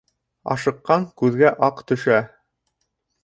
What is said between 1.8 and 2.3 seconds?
төшә.